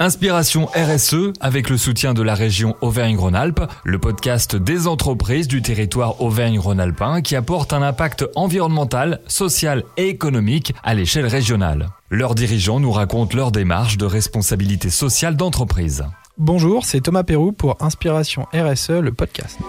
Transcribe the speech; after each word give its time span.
Inspiration 0.00 0.66
RSE 0.74 1.32
avec 1.38 1.70
le 1.70 1.78
soutien 1.78 2.14
de 2.14 2.22
la 2.22 2.34
région 2.34 2.76
Auvergne-Rhône-Alpes, 2.80 3.62
le 3.84 3.98
podcast 4.00 4.56
des 4.56 4.88
entreprises 4.88 5.46
du 5.46 5.62
territoire 5.62 6.20
Auvergne-Rhône-Alpin 6.20 7.22
qui 7.22 7.36
apporte 7.36 7.72
un 7.72 7.80
impact 7.80 8.24
environnemental, 8.34 9.20
social 9.28 9.84
et 9.96 10.08
économique 10.08 10.74
à 10.82 10.94
l'échelle 10.94 11.26
régionale. 11.26 11.90
Leurs 12.10 12.34
dirigeants 12.34 12.80
nous 12.80 12.90
racontent 12.90 13.36
leur 13.36 13.52
démarche 13.52 13.96
de 13.96 14.04
responsabilité 14.04 14.90
sociale 14.90 15.36
d'entreprise. 15.36 16.04
Bonjour, 16.38 16.84
c'est 16.84 17.00
Thomas 17.00 17.22
Perrou 17.22 17.52
pour 17.52 17.76
Inspiration 17.80 18.48
RSE, 18.52 18.90
le 18.90 19.12
podcast. 19.12 19.60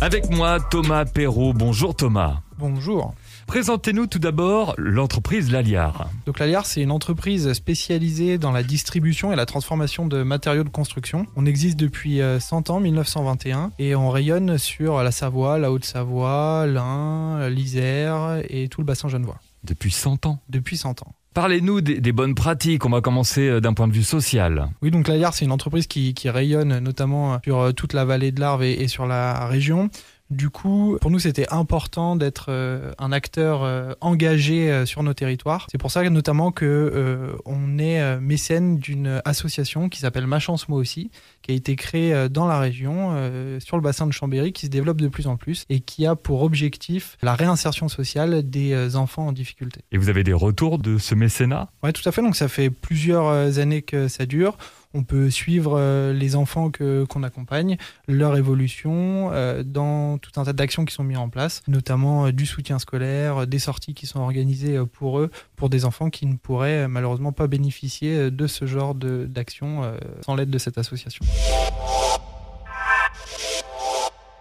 Avec 0.00 0.30
moi, 0.30 0.60
Thomas 0.60 1.04
Perrault. 1.04 1.52
Bonjour 1.52 1.94
Thomas. 1.94 2.40
Bonjour. 2.58 3.14
Présentez-nous 3.46 4.08
tout 4.08 4.18
d'abord 4.18 4.74
l'entreprise 4.76 5.52
Laliar. 5.52 6.10
Donc 6.26 6.40
Laliar, 6.40 6.66
c'est 6.66 6.82
une 6.82 6.90
entreprise 6.90 7.52
spécialisée 7.52 8.38
dans 8.38 8.50
la 8.50 8.64
distribution 8.64 9.32
et 9.32 9.36
la 9.36 9.46
transformation 9.46 10.04
de 10.06 10.24
matériaux 10.24 10.64
de 10.64 10.68
construction. 10.68 11.26
On 11.36 11.46
existe 11.46 11.78
depuis 11.78 12.20
100 12.40 12.70
euh, 12.70 12.72
ans, 12.72 12.80
1921, 12.80 13.70
et 13.78 13.94
on 13.94 14.10
rayonne 14.10 14.58
sur 14.58 15.00
la 15.02 15.12
Savoie, 15.12 15.58
la 15.58 15.70
Haute-Savoie, 15.70 16.66
l'Ain, 16.66 17.48
l'Isère 17.48 18.42
et 18.48 18.68
tout 18.68 18.80
le 18.80 18.84
bassin 18.84 19.08
genevois. 19.08 19.38
Depuis 19.62 19.92
100 19.92 20.26
ans 20.26 20.40
Depuis 20.48 20.76
100 20.76 21.02
ans. 21.02 21.14
Parlez-nous 21.32 21.82
des, 21.82 22.12
bonnes 22.12 22.34
pratiques. 22.34 22.84
On 22.86 22.90
va 22.90 23.02
commencer 23.02 23.46
euh, 23.46 23.60
d'un 23.60 23.74
point 23.74 23.86
de 23.86 23.92
vue 23.92 24.02
social. 24.02 24.70
Oui, 24.82 24.90
donc 24.90 25.06
Laliar, 25.06 25.34
c'est 25.34 25.44
une 25.44 25.52
entreprise 25.52 25.86
qui, 25.86 26.14
rayonne 26.24 26.78
notamment 26.78 27.38
sur 27.44 27.60
euh, 27.60 27.72
toute 27.72 27.92
la 27.92 28.04
vallée 28.04 28.32
de 28.32 28.40
l'Arve 28.40 28.64
et 28.64 28.88
sur 28.88 29.06
la 29.06 29.46
région. 29.46 29.90
Du 30.30 30.50
coup, 30.50 30.98
pour 31.00 31.10
nous, 31.12 31.20
c'était 31.20 31.46
important 31.52 32.16
d'être 32.16 32.46
euh, 32.48 32.92
un 32.98 33.12
acteur 33.12 33.62
euh, 33.62 33.92
engagé 34.00 34.70
euh, 34.70 34.84
sur 34.84 35.04
nos 35.04 35.14
territoires. 35.14 35.68
C'est 35.70 35.78
pour 35.78 35.92
ça 35.92 36.08
notamment 36.10 36.50
que 36.50 37.36
on 37.44 37.78
est 37.78 38.20
mécène 38.20 38.78
d'une 38.78 39.20
association 39.24 39.88
qui 39.88 39.98
s'appelle 39.98 40.26
Ma 40.26 40.38
Chance 40.38 40.68
Moi 40.68 40.78
aussi, 40.78 41.10
qui 41.42 41.50
a 41.50 41.54
été 41.54 41.74
créée 41.74 42.28
dans 42.28 42.46
la 42.46 42.60
région, 42.60 43.10
sur 43.58 43.76
le 43.76 43.82
bassin 43.82 44.06
de 44.06 44.12
Chambéry, 44.12 44.52
qui 44.52 44.66
se 44.66 44.70
développe 44.70 45.00
de 45.00 45.08
plus 45.08 45.26
en 45.26 45.36
plus 45.36 45.64
et 45.68 45.80
qui 45.80 46.06
a 46.06 46.14
pour 46.14 46.42
objectif 46.42 47.16
la 47.22 47.34
réinsertion 47.34 47.88
sociale 47.88 48.48
des 48.48 48.94
enfants 48.94 49.26
en 49.26 49.32
difficulté. 49.32 49.80
Et 49.90 49.98
vous 49.98 50.08
avez 50.08 50.22
des 50.22 50.32
retours 50.32 50.78
de 50.78 50.98
ce 50.98 51.14
mécénat? 51.14 51.68
Oui, 51.82 51.92
tout 51.92 52.08
à 52.08 52.12
fait. 52.12 52.22
Donc 52.22 52.36
ça 52.36 52.48
fait 52.48 52.70
plusieurs 52.70 53.58
années 53.58 53.82
que 53.82 54.06
ça 54.06 54.26
dure. 54.26 54.56
On 54.94 55.02
peut 55.04 55.30
suivre 55.30 55.76
euh, 55.78 56.12
les 56.12 56.36
enfants 56.36 56.70
qu'on 56.70 57.22
accompagne, 57.22 57.76
leur 58.08 58.36
évolution 58.36 59.30
euh, 59.32 59.62
dans 59.62 60.18
tout 60.18 60.30
un 60.40 60.44
tas 60.44 60.52
d'actions 60.52 60.84
qui 60.84 60.94
sont 60.94 61.04
mises 61.04 61.18
en 61.18 61.28
place, 61.28 61.62
notamment 61.68 62.26
euh, 62.26 62.32
du 62.32 62.46
soutien 62.46 62.78
scolaire, 62.78 63.46
des 63.46 63.58
sorties 63.58 63.94
qui 63.94 64.06
sont 64.06 64.20
organisées 64.20 64.78
pour 64.92 65.18
eux, 65.18 65.30
pour 65.56 65.68
des 65.68 65.84
enfants 65.84 66.10
qui 66.10 66.26
ne 66.26 66.36
pourraient 66.36 66.88
malheureusement 66.88 67.32
pas 67.32 67.46
bénéficier 67.46 68.30
de 68.30 68.46
ce 68.46 68.66
genre 68.66 68.94
d'actions 68.94 69.82
sans 70.24 70.34
l'aide 70.34 70.50
de 70.50 70.58
cette 70.58 70.78
association. 70.78 71.24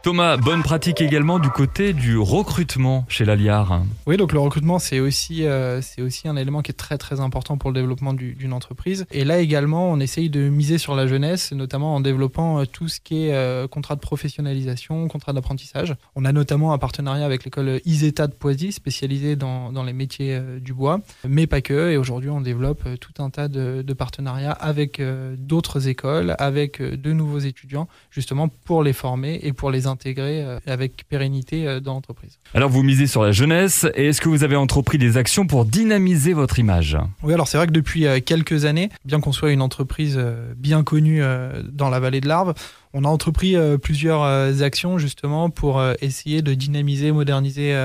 Thomas, 0.06 0.38
bonne 0.38 0.62
pratique 0.62 1.02
également 1.02 1.40
du 1.40 1.50
côté 1.50 1.92
du 1.92 2.16
recrutement 2.16 3.06
chez 3.08 3.26
l'Aliar. 3.26 3.82
Oui, 4.06 4.18
donc 4.18 4.34
le 4.34 4.40
recrutement, 4.40 4.78
c'est 4.78 5.00
aussi, 5.00 5.48
euh, 5.48 5.82
aussi 5.98 6.28
un 6.28 6.36
élément 6.36 6.62
qui 6.62 6.70
est 6.70 6.76
très 6.76 7.00
très 7.00 7.22
important 7.22 7.58
pour 7.58 7.72
le 7.72 7.80
développement 7.82 8.14
d'une 8.14 8.54
entreprise. 8.54 9.08
Et 9.10 9.24
là 9.26 9.40
également, 9.40 9.90
on 9.90 10.00
essaye 10.00 10.30
de 10.30 10.48
miser 10.48 10.78
sur 10.78 10.94
la 10.96 11.08
jeunesse, 11.08 11.54
notamment 11.54 11.96
en 11.96 12.02
développant 12.02 12.60
euh, 12.60 12.66
tout 12.66 12.88
ce 12.88 13.00
qui 13.00 13.26
est 13.26 13.34
euh, 13.34 13.68
contrat 13.68 13.96
de 13.96 14.00
professionnalisation, 14.00 15.08
contrat 15.08 15.34
d'apprentissage. 15.34 15.96
On 16.14 16.24
a 16.24 16.32
notamment 16.32 16.72
un 16.72 16.78
partenariat 16.78 17.26
avec 17.26 17.44
l'école 17.44 17.82
ISETA 17.84 18.28
de 18.28 18.34
Poisy, 18.34 18.74
spécialisée 18.74 19.36
dans, 19.36 19.72
dans 19.72 19.84
les 19.84 19.94
métiers 19.94 20.40
du 20.62 20.76
bois, 20.76 21.02
mais 21.28 21.48
pas 21.48 21.62
que. 21.62 21.90
Et 21.90 21.98
aujourd'hui, 21.98 22.30
on 22.30 22.42
développe 22.42 22.88
tout 23.00 23.24
un 23.24 23.32
tas 23.32 23.48
de, 23.48 23.82
de 23.82 23.94
partenariats 23.94 24.52
avec 24.52 25.02
d'autres 25.40 25.88
écoles, 25.88 26.36
avec 26.38 26.80
de 26.80 27.12
nouveaux 27.12 27.40
étudiants, 27.40 27.88
justement 28.12 28.50
pour 28.50 28.84
les 28.84 28.94
former 28.94 29.40
et 29.42 29.52
pour 29.52 29.72
les 29.72 29.88
intégrer 29.88 29.95
euh, 30.18 30.60
avec 30.66 31.08
pérennité 31.10 31.68
euh, 31.68 31.80
dans 31.80 31.94
l'entreprise. 31.94 32.40
Alors 32.54 32.70
vous 32.70 32.84
misez 32.84 33.08
sur 33.08 33.24
la 33.24 33.32
jeunesse 33.32 33.86
et 33.96 34.08
est-ce 34.08 34.22
que 34.22 34.30
vous 34.30 34.44
avez 34.44 34.56
entrepris 34.56 34.98
des 34.98 35.18
actions 35.18 35.48
pour 35.48 35.66
dynamiser 35.66 36.34
votre 36.34 36.60
image? 36.60 36.98
Oui, 37.24 37.34
alors 37.34 37.48
c'est 37.48 37.58
vrai 37.58 37.68
que 37.68 37.72
depuis 37.72 38.06
euh, 38.06 38.20
quelques 38.20 38.66
années, 38.66 38.90
bien 39.06 39.20
qu'on 39.20 39.32
soit 39.32 39.52
une 39.52 39.62
entreprise 39.62 40.20
bien 40.58 40.84
connue 40.84 41.22
dans 41.72 41.90
la 41.90 42.00
vallée 42.00 42.22
de 42.22 42.28
l'Arve, 42.28 42.54
on 42.94 43.04
a 43.04 43.08
entrepris 43.08 43.56
plusieurs 43.82 44.24
actions 44.62 44.98
justement 44.98 45.50
pour 45.50 45.84
essayer 46.02 46.42
de 46.42 46.54
dynamiser, 46.54 47.12
moderniser 47.12 47.76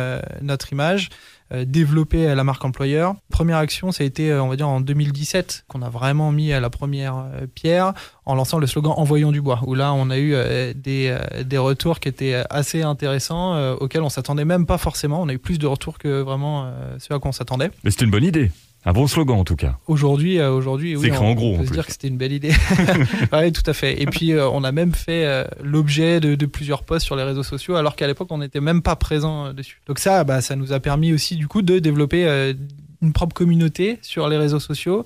notre 0.43 0.72
image. 0.72 1.10
Euh, 1.53 1.65
développer 1.65 2.33
la 2.33 2.44
marque 2.44 2.65
employeur. 2.65 3.16
Première 3.28 3.56
action, 3.56 3.91
ça 3.91 4.05
a 4.05 4.06
été, 4.06 4.31
euh, 4.31 4.41
on 4.41 4.47
va 4.47 4.55
dire, 4.55 4.69
en 4.69 4.81
2017 4.81 5.65
qu'on 5.66 5.83
a 5.83 5.88
vraiment 5.88 6.31
mis 6.31 6.50
la 6.50 6.71
première 6.71 7.16
euh, 7.16 7.47
pierre 7.53 7.93
en 8.25 8.37
lançant 8.37 8.61
le 8.61 8.69
slogan 8.69 8.94
Envoyons 8.97 9.33
du 9.33 9.41
bois, 9.41 9.61
où 9.66 9.75
là, 9.75 9.93
on 9.93 10.11
a 10.11 10.19
eu 10.19 10.34
des, 10.75 11.16
des 11.44 11.59
retours 11.59 11.99
qui 11.99 12.09
étaient 12.09 12.44
assez 12.50 12.83
intéressants, 12.83 13.75
auxquels 13.75 14.03
on 14.03 14.09
s'attendait 14.09 14.44
même 14.44 14.66
pas 14.66 14.78
forcément. 14.78 15.21
On 15.21 15.28
a 15.28 15.33
eu 15.33 15.38
plus 15.38 15.59
de 15.59 15.66
retours 15.66 15.99
que 15.99 16.21
vraiment 16.21 16.72
ceux 16.99 17.15
à 17.15 17.19
quoi 17.19 17.31
on 17.31 17.33
s'attendait. 17.33 17.71
Mais 17.82 17.91
c'est 17.91 18.03
une 18.03 18.11
bonne 18.11 18.25
idée. 18.25 18.53
Un 18.87 18.93
bon 18.93 19.07
slogan 19.07 19.39
en 19.39 19.45
tout 19.45 19.57
cas. 19.57 19.79
Aujourd'hui, 19.89 20.39
euh, 20.39 20.51
aujourd'hui, 20.51 20.97
oui, 20.97 21.11
on, 21.13 21.17
en 21.17 21.35
gros. 21.35 21.59
peut 21.59 21.67
se 21.67 21.73
dire 21.73 21.85
que 21.85 21.93
c'était 21.93 22.09
une 22.09 22.17
belle 22.17 22.33
idée. 22.33 22.53
oui, 23.33 23.53
tout 23.53 23.63
à 23.67 23.75
fait. 23.75 24.01
Et 24.01 24.07
puis, 24.07 24.33
euh, 24.33 24.49
on 24.49 24.65
a 24.65 24.73
même 24.73 24.95
fait 24.95 25.27
euh, 25.27 25.45
l'objet 25.63 26.19
de, 26.21 26.47
plusieurs 26.47 26.85
posts 26.85 27.05
sur 27.05 27.15
les 27.15 27.23
réseaux 27.23 27.43
sociaux, 27.43 27.77
alors 27.77 27.95
qu'à 27.95 28.07
l'époque, 28.07 28.29
on 28.31 28.39
n'était 28.39 28.61
même 28.61 28.81
pas 28.81 28.97
présent 28.97 29.53
dessus. 29.53 29.83
Donc 29.87 29.99
ça, 29.99 30.25
bah, 30.25 30.41
ça 30.41 30.57
nous 30.57 30.73
a 30.73 30.81
permis 30.81 31.13
aussi 31.13 31.37
du 31.37 31.47
coup 31.47 31.61
de 31.61 31.79
développer 31.79 32.55
une 33.03 33.13
propre 33.13 33.35
communauté 33.35 33.99
sur 34.01 34.29
les 34.29 34.39
réseaux 34.39 34.61
sociaux. 34.61 35.05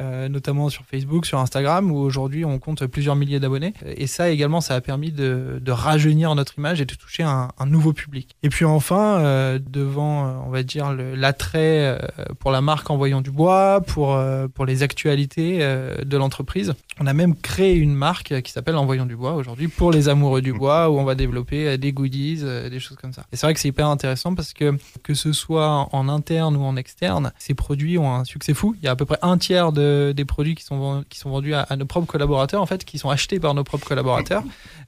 Euh, 0.00 0.28
notamment 0.28 0.70
sur 0.70 0.84
Facebook, 0.84 1.24
sur 1.24 1.38
Instagram, 1.38 1.92
où 1.92 1.98
aujourd'hui 1.98 2.44
on 2.44 2.58
compte 2.58 2.84
plusieurs 2.86 3.14
milliers 3.14 3.38
d'abonnés. 3.38 3.74
Et 3.86 4.08
ça 4.08 4.28
également, 4.28 4.60
ça 4.60 4.74
a 4.74 4.80
permis 4.80 5.12
de, 5.12 5.60
rajeunir 5.68 6.34
notre 6.34 6.58
image 6.58 6.80
et 6.80 6.84
de 6.84 6.94
toucher 6.94 7.22
un, 7.22 7.50
un 7.56 7.66
nouveau 7.66 7.92
public. 7.92 8.34
Et 8.42 8.48
puis 8.48 8.64
enfin, 8.64 9.18
euh, 9.20 9.60
devant, 9.64 10.26
euh, 10.26 10.32
on 10.46 10.50
va 10.50 10.64
dire, 10.64 10.92
l'attrait 10.92 11.96
pour 12.40 12.50
la 12.50 12.60
marque 12.60 12.90
en 12.90 12.96
voyant 12.96 13.20
du 13.20 13.30
bois, 13.30 13.82
pour, 13.86 14.20
pour 14.54 14.66
les 14.66 14.82
actualités 14.82 15.58
de 15.58 16.16
l'entreprise, 16.16 16.74
on 17.00 17.06
a 17.06 17.12
même 17.12 17.34
créé 17.34 17.74
une 17.74 17.94
marque 17.94 18.40
qui 18.42 18.52
s'appelle 18.52 18.76
Envoyant 18.76 19.06
du 19.06 19.16
bois 19.16 19.34
aujourd'hui 19.34 19.68
pour 19.68 19.92
les 19.92 20.08
amoureux 20.08 20.42
du 20.42 20.52
bois, 20.52 20.90
où 20.90 20.98
on 20.98 21.04
va 21.04 21.14
développer 21.14 21.78
des 21.78 21.92
goodies, 21.92 22.42
des 22.70 22.80
choses 22.80 22.96
comme 23.00 23.12
ça. 23.12 23.24
Et 23.32 23.36
c'est 23.36 23.46
vrai 23.46 23.54
que 23.54 23.60
c'est 23.60 23.68
hyper 23.68 23.88
intéressant 23.88 24.34
parce 24.34 24.52
que 24.52 24.76
que 25.02 25.14
ce 25.14 25.32
soit 25.32 25.88
en 25.92 26.08
interne 26.08 26.56
ou 26.56 26.62
en 26.62 26.76
externe, 26.76 27.32
ces 27.38 27.54
produits 27.54 27.98
ont 27.98 28.12
un 28.12 28.24
succès 28.24 28.54
fou. 28.54 28.74
Il 28.78 28.84
y 28.84 28.88
a 28.88 28.92
à 28.92 28.96
peu 28.96 29.04
près 29.04 29.18
un 29.22 29.38
tiers 29.38 29.72
de 29.72 30.12
des 30.14 30.24
produits 30.24 30.54
qui 30.54 30.64
sont, 30.64 31.04
qui 31.08 31.18
sont 31.18 31.30
vendus 31.30 31.54
à, 31.54 31.76
nos 31.76 31.86
propres 31.86 32.06
collaborateurs, 32.06 32.62
en 32.62 32.66
fait, 32.66 32.84
qui 32.84 32.98
sont 32.98 33.10
achetés 33.10 33.40
par 33.40 33.54
nos 33.54 33.64
propres 33.64 33.86
collaborateurs, 33.86 34.42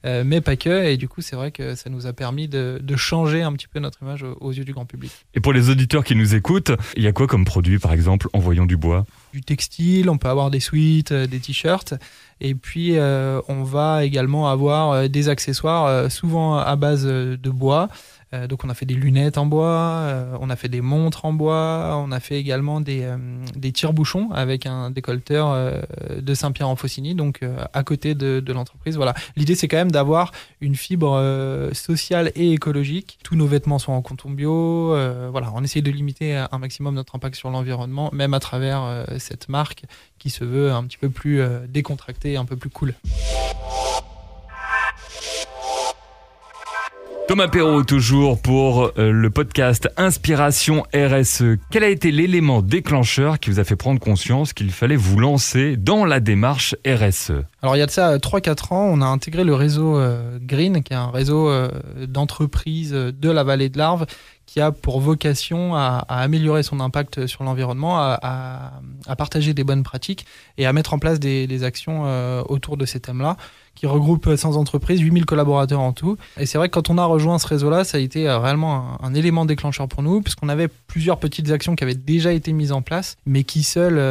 euh, 0.05 0.23
mais 0.25 0.41
pas 0.41 0.55
que. 0.55 0.85
Et 0.85 0.97
du 0.97 1.07
coup, 1.07 1.21
c'est 1.21 1.35
vrai 1.35 1.51
que 1.51 1.75
ça 1.75 1.89
nous 1.89 2.07
a 2.07 2.13
permis 2.13 2.47
de, 2.47 2.81
changer 2.95 3.43
un 3.43 3.53
petit 3.53 3.67
peu 3.67 3.79
notre 3.79 4.01
image 4.01 4.23
aux, 4.23 4.51
yeux 4.51 4.65
du 4.65 4.73
grand 4.73 4.85
public. 4.85 5.11
Et 5.35 5.39
pour 5.39 5.53
les 5.53 5.69
auditeurs 5.69 6.03
qui 6.03 6.15
nous 6.15 6.33
écoutent, 6.33 6.71
il 6.95 7.03
y 7.03 7.07
a 7.07 7.11
quoi 7.11 7.27
comme 7.27 7.45
produit, 7.45 7.77
par 7.77 7.93
exemple, 7.93 8.27
en 8.33 8.39
voyant 8.39 8.65
du 8.65 8.75
bois? 8.75 9.05
Du 9.33 9.41
textile, 9.41 10.09
on 10.09 10.17
peut 10.17 10.29
avoir 10.29 10.49
des 10.51 10.59
suites, 10.59 11.11
euh, 11.11 11.27
des 11.27 11.39
t-shirts. 11.39 11.93
Et 12.39 12.55
puis, 12.55 12.97
euh, 12.97 13.41
on 13.47 13.63
va 13.63 14.05
également 14.05 14.49
avoir 14.49 15.09
des 15.09 15.29
accessoires, 15.29 16.11
souvent 16.11 16.57
à 16.57 16.75
base 16.75 17.05
de 17.05 17.49
bois. 17.49 17.89
Euh, 18.33 18.47
donc 18.47 18.65
on 18.65 18.69
a 18.69 18.73
fait 18.73 18.85
des 18.85 18.93
lunettes 18.93 19.37
en 19.37 19.45
bois, 19.45 20.01
euh, 20.03 20.37
on 20.41 20.49
a 20.49 20.57
fait 20.57 20.67
des 20.67 20.81
montres 20.81 21.23
en 21.23 21.31
bois, 21.31 21.95
on 22.05 22.11
a 22.11 22.19
fait 22.19 22.37
également 22.37 22.81
des, 22.81 23.03
euh, 23.03 23.17
des 23.55 23.71
tire-bouchons 23.71 24.29
avec 24.33 24.65
un 24.65 24.91
décolleteur 24.91 25.55
de 26.19 26.33
Saint-Pierre-en-Faucigny, 26.33 27.15
donc 27.15 27.41
à 27.73 27.83
côté 27.83 28.15
de, 28.15 28.39
de 28.39 28.53
l'entreprise. 28.53 28.97
Voilà. 28.97 29.13
L'idée 29.35 29.55
c'est 29.55 29.67
quand 29.67 29.77
même 29.77 29.91
d'avoir 29.91 30.31
une 30.61 30.75
fibre 30.75 31.69
sociale 31.73 32.31
et 32.35 32.51
écologique. 32.51 33.19
Tous 33.23 33.35
nos 33.35 33.47
vêtements 33.47 33.79
sont 33.79 33.93
en 33.93 34.01
coton 34.01 34.29
bio. 34.29 34.89
voilà, 35.31 35.51
on 35.53 35.63
essaye 35.63 35.81
de 35.81 35.91
limiter 35.91 36.35
un 36.35 36.57
maximum 36.57 36.95
notre 36.95 37.15
impact 37.15 37.35
sur 37.35 37.49
l'environnement, 37.49 38.09
même 38.13 38.33
à 38.33 38.39
travers 38.39 39.05
cette 39.17 39.49
marque 39.49 39.83
qui 40.17 40.29
se 40.29 40.43
veut 40.43 40.71
un 40.71 40.83
petit 40.83 40.97
peu 40.97 41.09
plus 41.09 41.41
décontractée, 41.67 42.37
un 42.37 42.45
peu 42.45 42.55
plus 42.55 42.69
cool. 42.69 42.93
Thomas 47.27 47.49
Perrault, 47.49 47.83
toujours 47.83 48.41
pour 48.41 48.93
euh, 48.97 49.11
le 49.11 49.29
podcast 49.29 49.89
Inspiration 49.97 50.85
RSE. 50.95 51.57
Quel 51.69 51.83
a 51.83 51.89
été 51.89 52.09
l'élément 52.09 52.61
déclencheur 52.61 53.37
qui 53.37 53.49
vous 53.49 53.59
a 53.59 53.65
fait 53.65 53.75
prendre 53.75 53.99
conscience 53.99 54.53
qu'il 54.53 54.71
fallait 54.71 54.95
vous 54.95 55.19
lancer 55.19 55.75
dans 55.75 56.05
la 56.05 56.21
démarche 56.21 56.73
RSE 56.87 57.33
Alors, 57.61 57.75
il 57.75 57.79
y 57.79 57.81
a 57.81 57.85
de 57.85 57.91
ça 57.91 58.15
3-4 58.15 58.47
euh, 58.47 58.75
ans, 58.75 58.89
on 58.93 59.01
a 59.01 59.05
intégré 59.05 59.43
le 59.43 59.53
réseau 59.53 59.97
euh, 59.97 60.39
Green, 60.41 60.81
qui 60.83 60.93
est 60.93 60.95
un 60.95 61.11
réseau 61.11 61.51
d'entreprises 62.07 62.93
de 62.93 63.29
la 63.29 63.43
vallée 63.43 63.67
de 63.67 63.77
l'Arve 63.77 64.05
qui 64.47 64.61
a 64.61 64.71
pour 64.71 64.99
vocation 64.99 65.75
à, 65.75 66.05
améliorer 66.07 66.63
son 66.63 66.79
impact 66.79 67.27
sur 67.27 67.43
l'environnement, 67.43 67.99
à, 67.99 68.81
partager 69.17 69.53
des 69.53 69.63
bonnes 69.63 69.83
pratiques 69.83 70.25
et 70.57 70.65
à 70.65 70.73
mettre 70.73 70.93
en 70.93 70.99
place 70.99 71.19
des, 71.19 71.63
actions 71.63 72.03
autour 72.49 72.77
de 72.77 72.85
ces 72.85 72.99
thèmes-là 72.99 73.37
qui 73.75 73.85
regroupe 73.85 74.35
100 74.35 74.55
entreprises, 74.55 74.99
8000 75.01 75.25
collaborateurs 75.25 75.81
en 75.81 75.93
tout. 75.93 76.17
Et 76.39 76.47
c'est 76.47 76.57
vrai 76.57 76.67
que 76.67 76.73
quand 76.73 76.89
on 76.89 76.97
a 76.97 77.05
rejoint 77.05 77.37
ce 77.37 77.45
réseau-là, 77.45 77.83
ça 77.83 77.97
a 77.97 78.01
été 78.01 78.27
réellement 78.27 78.97
un, 79.03 79.13
élément 79.13 79.45
déclencheur 79.45 79.87
pour 79.87 80.01
nous, 80.01 80.21
puisqu'on 80.21 80.49
avait 80.49 80.67
plusieurs 80.67 81.19
petites 81.19 81.51
actions 81.51 81.75
qui 81.75 81.83
avaient 81.83 81.93
déjà 81.93 82.33
été 82.33 82.53
mises 82.53 82.71
en 82.71 82.81
place, 82.81 83.17
mais 83.27 83.43
qui 83.43 83.61
seules 83.61 84.01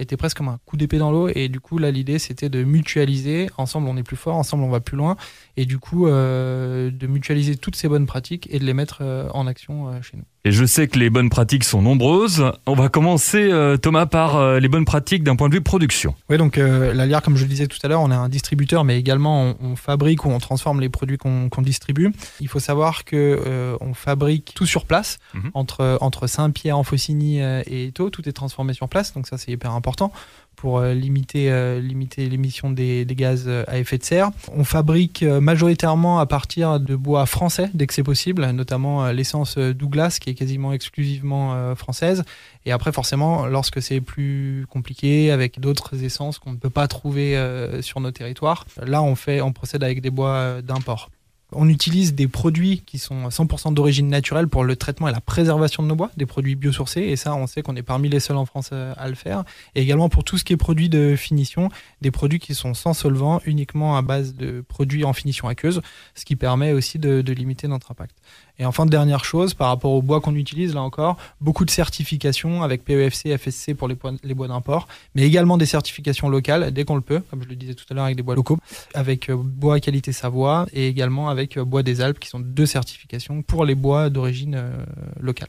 étaient 0.00 0.16
presque 0.16 0.38
comme 0.38 0.48
un 0.48 0.58
coup 0.66 0.76
d'épée 0.76 0.98
dans 0.98 1.12
l'eau. 1.12 1.28
Et 1.28 1.48
du 1.48 1.60
coup, 1.60 1.78
là, 1.78 1.92
l'idée, 1.92 2.18
c'était 2.18 2.48
de 2.48 2.64
mutualiser. 2.64 3.48
Ensemble, 3.58 3.88
on 3.88 3.96
est 3.96 4.02
plus 4.02 4.16
fort, 4.16 4.34
ensemble, 4.34 4.64
on 4.64 4.70
va 4.70 4.80
plus 4.80 4.96
loin. 4.96 5.16
Et 5.56 5.66
du 5.66 5.78
coup, 5.78 6.08
de 6.08 7.06
mutualiser 7.06 7.56
toutes 7.56 7.76
ces 7.76 7.88
bonnes 7.88 8.06
pratiques 8.06 8.48
et 8.50 8.58
de 8.58 8.64
les 8.64 8.74
mettre 8.74 9.02
en 9.32 9.46
action 9.46 9.65
chez 10.02 10.16
nous. 10.16 10.24
Et 10.46 10.52
je 10.52 10.64
sais 10.64 10.86
que 10.86 10.96
les 10.96 11.10
bonnes 11.10 11.28
pratiques 11.28 11.64
sont 11.64 11.82
nombreuses. 11.82 12.44
On 12.66 12.74
va 12.74 12.88
commencer, 12.88 13.50
euh, 13.50 13.76
Thomas, 13.76 14.06
par 14.06 14.36
euh, 14.36 14.60
les 14.60 14.68
bonnes 14.68 14.84
pratiques 14.84 15.24
d'un 15.24 15.34
point 15.34 15.48
de 15.48 15.54
vue 15.54 15.60
production. 15.60 16.14
Oui, 16.30 16.38
donc 16.38 16.56
euh, 16.56 16.94
l'Aliar, 16.94 17.20
comme 17.20 17.36
je 17.36 17.42
le 17.42 17.48
disais 17.48 17.66
tout 17.66 17.78
à 17.82 17.88
l'heure, 17.88 18.00
on 18.00 18.12
est 18.12 18.14
un 18.14 18.28
distributeur, 18.28 18.84
mais 18.84 18.96
également 18.96 19.56
on, 19.60 19.74
fabrique 19.74 20.24
ou 20.24 20.30
on 20.30 20.38
transforme 20.38 20.80
les 20.80 20.88
produits 20.88 21.18
qu'on 21.18 21.62
distribue. 21.62 22.12
Il 22.38 22.46
faut 22.46 22.60
savoir 22.60 23.04
que 23.04 23.76
on 23.80 23.92
fabrique 23.92 24.52
tout 24.54 24.66
sur 24.66 24.84
place, 24.84 25.18
mhm. 25.34 25.50
entre, 25.54 25.98
entre 26.00 26.28
Saint-Pierre, 26.28 26.78
en 26.78 26.84
Faucigny 26.84 27.40
et 27.40 27.88
Eto, 27.88 28.10
tout 28.10 28.28
est 28.28 28.32
transformé 28.32 28.72
sur 28.72 28.88
place, 28.88 29.12
donc 29.12 29.26
ça 29.26 29.38
c'est 29.38 29.50
hyper 29.50 29.72
important 29.72 30.12
pour 30.56 30.78
euh, 30.78 30.94
limiter, 30.94 31.52
euh, 31.52 31.80
limiter 31.80 32.28
l'émission 32.28 32.70
des, 32.70 33.06
gaz 33.06 33.44
euh, 33.46 33.64
à 33.68 33.78
effet 33.78 33.98
de 33.98 34.04
serre. 34.04 34.30
On 34.52 34.64
fabrique 34.64 35.22
majoritairement 35.22 36.18
à 36.18 36.26
partir 36.26 36.80
de 36.80 36.96
bois 36.96 37.26
français 37.26 37.70
dès 37.74 37.86
que 37.86 37.94
c'est 37.94 38.02
possible, 38.02 38.44
notamment 38.50 39.10
l'essence 39.10 39.58
Douglas 39.58 40.18
qui 40.20 40.30
est 40.30 40.34
quasiment 40.34 40.72
exclusivement 40.72 41.74
française. 41.74 42.24
Et 42.64 42.72
après, 42.72 42.92
forcément, 42.92 43.46
lorsque 43.46 43.80
c'est 43.80 44.00
plus 44.00 44.66
compliqué, 44.68 45.30
avec 45.30 45.60
d'autres 45.60 46.02
essences 46.02 46.38
qu'on 46.38 46.52
ne 46.52 46.56
peut 46.56 46.70
pas 46.70 46.88
trouver 46.88 47.38
sur 47.80 48.00
nos 48.00 48.10
territoires, 48.10 48.66
là, 48.84 49.02
on, 49.02 49.14
fait, 49.14 49.40
on 49.40 49.52
procède 49.52 49.84
avec 49.84 50.00
des 50.00 50.10
bois 50.10 50.62
d'import. 50.62 51.10
On 51.58 51.70
utilise 51.70 52.14
des 52.14 52.28
produits 52.28 52.82
qui 52.84 52.98
sont 52.98 53.28
100% 53.28 53.72
d'origine 53.72 54.08
naturelle 54.08 54.46
pour 54.46 54.62
le 54.62 54.76
traitement 54.76 55.08
et 55.08 55.12
la 55.12 55.22
préservation 55.22 55.82
de 55.82 55.88
nos 55.88 55.96
bois, 55.96 56.10
des 56.16 56.26
produits 56.26 56.54
biosourcés, 56.54 57.00
et 57.00 57.16
ça, 57.16 57.34
on 57.34 57.46
sait 57.46 57.62
qu'on 57.62 57.76
est 57.76 57.82
parmi 57.82 58.10
les 58.10 58.20
seuls 58.20 58.36
en 58.36 58.44
France 58.44 58.70
euh, 58.72 58.92
à 58.98 59.08
le 59.08 59.14
faire. 59.14 59.44
Et 59.74 59.80
également 59.82 60.10
pour 60.10 60.22
tout 60.22 60.36
ce 60.36 60.44
qui 60.44 60.52
est 60.52 60.58
produits 60.58 60.90
de 60.90 61.16
finition, 61.16 61.70
des 62.02 62.10
produits 62.10 62.38
qui 62.38 62.54
sont 62.54 62.74
sans 62.74 62.92
solvant, 62.92 63.40
uniquement 63.46 63.96
à 63.96 64.02
base 64.02 64.34
de 64.34 64.60
produits 64.60 65.04
en 65.04 65.14
finition 65.14 65.48
aqueuse, 65.48 65.80
ce 66.14 66.26
qui 66.26 66.36
permet 66.36 66.72
aussi 66.72 66.98
de, 66.98 67.22
de 67.22 67.32
limiter 67.32 67.68
notre 67.68 67.90
impact. 67.90 68.16
Et 68.58 68.64
enfin, 68.64 68.86
dernière 68.86 69.24
chose, 69.24 69.54
par 69.54 69.68
rapport 69.68 69.92
au 69.92 70.02
bois 70.02 70.20
qu'on 70.20 70.34
utilise, 70.34 70.74
là 70.74 70.82
encore, 70.82 71.16
beaucoup 71.40 71.64
de 71.64 71.70
certifications 71.70 72.62
avec 72.62 72.84
PEFC, 72.84 73.36
FSC 73.36 73.74
pour 73.74 73.88
les, 73.88 73.94
bois 74.34 74.48
d'import, 74.48 74.88
mais 75.14 75.22
également 75.22 75.58
des 75.58 75.66
certifications 75.66 76.28
locales 76.28 76.70
dès 76.72 76.84
qu'on 76.84 76.94
le 76.96 77.02
peut, 77.02 77.20
comme 77.30 77.42
je 77.42 77.48
le 77.48 77.56
disais 77.56 77.74
tout 77.74 77.84
à 77.90 77.94
l'heure 77.94 78.04
avec 78.04 78.16
des 78.16 78.22
bois 78.22 78.34
locaux, 78.34 78.58
avec 78.94 79.28
euh, 79.28 79.36
bois 79.36 79.80
qualité 79.80 80.12
Savoie 80.12 80.66
et 80.72 80.88
également 80.88 81.28
avec 81.28 81.56
euh, 81.56 81.64
bois 81.64 81.82
des 81.82 82.00
Alpes, 82.00 82.18
qui 82.18 82.28
sont 82.28 82.40
deux 82.40 82.66
certifications 82.66 83.42
pour 83.42 83.64
les 83.64 83.74
bois 83.74 84.08
d'origine 84.08 84.54
euh, 84.54 84.84
locale. 85.20 85.48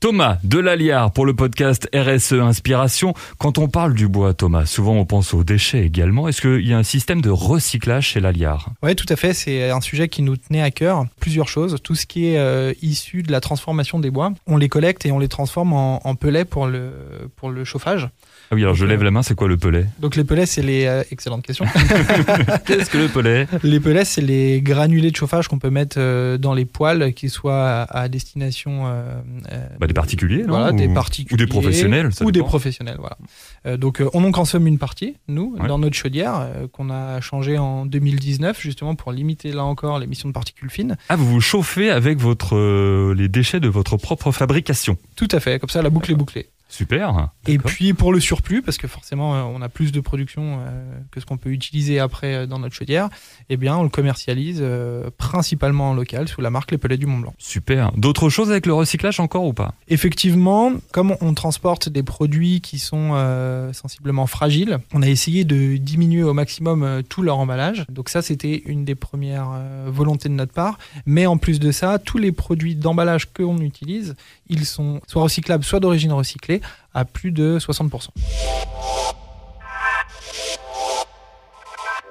Thomas 0.00 0.38
de 0.44 0.58
Laliard 0.58 1.12
pour 1.12 1.26
le 1.26 1.34
podcast 1.34 1.86
RSE 1.94 2.32
Inspiration. 2.32 3.12
Quand 3.36 3.58
on 3.58 3.68
parle 3.68 3.92
du 3.92 4.08
bois, 4.08 4.32
Thomas, 4.32 4.64
souvent 4.64 4.94
on 4.94 5.04
pense 5.04 5.34
aux 5.34 5.44
déchets 5.44 5.84
également. 5.84 6.26
Est-ce 6.26 6.40
qu'il 6.40 6.66
y 6.66 6.72
a 6.72 6.78
un 6.78 6.82
système 6.82 7.20
de 7.20 7.28
recyclage 7.28 8.06
chez 8.06 8.20
Laliard? 8.20 8.70
Oui, 8.82 8.96
tout 8.96 9.04
à 9.10 9.16
fait. 9.16 9.34
C'est 9.34 9.68
un 9.68 9.82
sujet 9.82 10.08
qui 10.08 10.22
nous 10.22 10.38
tenait 10.38 10.62
à 10.62 10.70
cœur. 10.70 11.04
Plusieurs 11.20 11.48
choses. 11.48 11.76
Tout 11.82 11.94
ce 11.94 12.06
qui 12.06 12.28
est 12.28 12.38
euh, 12.38 12.72
issu 12.80 13.22
de 13.22 13.30
la 13.30 13.42
transformation 13.42 13.98
des 13.98 14.10
bois, 14.10 14.32
on 14.46 14.56
les 14.56 14.70
collecte 14.70 15.04
et 15.04 15.12
on 15.12 15.18
les 15.18 15.28
transforme 15.28 15.74
en, 15.74 16.00
en 16.08 16.14
pellets 16.14 16.46
pour 16.46 16.66
le, 16.66 16.92
pour 17.36 17.50
le 17.50 17.64
chauffage. 17.64 18.08
Ah 18.52 18.56
oui, 18.56 18.62
alors 18.62 18.74
je 18.74 18.84
lève 18.84 19.04
la 19.04 19.12
main, 19.12 19.22
c'est 19.22 19.36
quoi 19.36 19.46
le 19.46 19.56
pellet? 19.56 19.86
Donc 20.00 20.16
les 20.16 20.24
pellets, 20.24 20.44
c'est 20.44 20.62
les... 20.62 20.84
Euh, 20.84 21.04
excellente 21.12 21.44
question. 21.44 21.66
Qu'est-ce 22.66 22.90
que 22.90 22.98
le 22.98 23.06
pellet? 23.06 23.46
Les 23.62 23.78
pellets, 23.78 24.04
c'est 24.04 24.22
les 24.22 24.60
granulés 24.60 25.12
de 25.12 25.16
chauffage 25.16 25.46
qu'on 25.46 25.60
peut 25.60 25.70
mettre 25.70 25.98
euh, 26.00 26.36
dans 26.36 26.52
les 26.52 26.64
poêles, 26.64 27.14
qui 27.14 27.28
soient 27.28 27.82
à, 27.82 28.08
destination... 28.08 28.88
Euh, 28.88 29.20
bah, 29.78 29.86
des 29.90 29.94
particuliers, 29.94 30.42
non 30.42 30.54
voilà, 30.54 30.72
ou... 30.72 30.76
des 30.76 30.88
particuliers. 30.88 31.34
Ou 31.34 31.36
des 31.36 31.46
professionnels, 31.46 32.10
Ou 32.20 32.30
des 32.30 32.42
professionnels, 32.42 32.98
voilà. 32.98 33.76
donc 33.76 34.02
on 34.14 34.24
en 34.24 34.30
consomme 34.30 34.66
une 34.66 34.78
partie, 34.78 35.16
nous, 35.26 35.56
dans 35.66 35.78
notre 35.78 35.96
chaudière, 35.96 36.48
qu'on 36.72 36.90
a 36.90 37.20
changé 37.20 37.58
en 37.58 37.86
2019, 37.86 38.60
justement 38.60 38.94
pour 38.94 39.12
limiter, 39.12 39.52
là 39.52 39.64
encore, 39.64 39.98
l'émission 39.98 40.28
de 40.28 40.34
particules 40.34 40.70
fines. 40.70 40.96
Ah, 41.08 41.16
vous 41.16 41.26
vous 41.26 41.40
chauffez 41.40 41.90
avec 41.90 42.18
votre, 42.18 43.12
les 43.12 43.28
déchets 43.28 43.60
de 43.60 43.68
votre 43.68 43.96
propre 43.96 44.30
fabrication 44.32 44.96
Tout 45.16 45.28
à 45.32 45.40
fait, 45.40 45.58
comme 45.58 45.70
ça 45.70 45.82
la 45.82 45.90
boucle 45.90 46.12
est 46.12 46.16
bouclée. 46.16 46.48
Super. 46.70 47.30
Et 47.48 47.58
puis 47.58 47.92
pour 47.94 48.12
le 48.12 48.20
surplus, 48.20 48.62
parce 48.62 48.78
que 48.78 48.86
forcément 48.86 49.34
euh, 49.34 49.42
on 49.42 49.60
a 49.60 49.68
plus 49.68 49.90
de 49.90 50.00
production 50.00 50.60
euh, 50.60 50.98
que 51.10 51.20
ce 51.20 51.26
qu'on 51.26 51.36
peut 51.36 51.50
utiliser 51.50 51.98
après 51.98 52.34
euh, 52.34 52.46
dans 52.46 52.60
notre 52.60 52.74
chaudière, 52.74 53.08
eh 53.48 53.56
bien 53.56 53.76
on 53.76 53.82
le 53.82 53.88
commercialise 53.88 54.64
principalement 55.18 55.90
en 55.90 55.94
local 55.94 56.28
sous 56.28 56.40
la 56.40 56.50
marque 56.50 56.70
Les 56.70 56.78
Pelets 56.78 56.96
du 56.96 57.06
Mont 57.06 57.18
Blanc. 57.18 57.34
Super. 57.38 57.90
D'autres 57.96 58.28
choses 58.28 58.50
avec 58.50 58.66
le 58.66 58.72
recyclage 58.72 59.18
encore 59.18 59.44
ou 59.44 59.52
pas? 59.52 59.74
Effectivement, 59.88 60.72
comme 60.92 61.16
on 61.20 61.34
transporte 61.34 61.88
des 61.88 62.04
produits 62.04 62.60
qui 62.60 62.78
sont 62.78 63.10
sensiblement 63.72 64.26
fragiles, 64.26 64.78
on 64.94 65.02
a 65.02 65.08
essayé 65.08 65.44
de 65.44 65.76
diminuer 65.76 66.22
au 66.22 66.34
maximum 66.34 67.02
tout 67.08 67.22
leur 67.22 67.38
emballage. 67.38 67.84
Donc 67.88 68.08
ça 68.08 68.22
c'était 68.22 68.62
une 68.66 68.84
des 68.84 68.94
premières 68.94 69.50
volontés 69.86 70.28
de 70.28 70.34
notre 70.34 70.52
part. 70.52 70.78
Mais 71.04 71.26
en 71.26 71.36
plus 71.36 71.58
de 71.58 71.72
ça, 71.72 71.98
tous 71.98 72.18
les 72.18 72.32
produits 72.32 72.76
d'emballage 72.76 73.32
qu'on 73.32 73.58
utilise, 73.58 74.14
ils 74.48 74.66
sont 74.66 75.00
soit 75.06 75.22
recyclables, 75.22 75.64
soit 75.64 75.80
d'origine 75.80 76.12
recyclée, 76.12 76.59
à 76.94 77.04
plus 77.04 77.32
de 77.32 77.58
60%. 77.58 78.08